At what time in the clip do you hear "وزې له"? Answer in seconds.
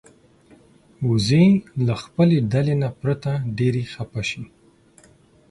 1.07-1.93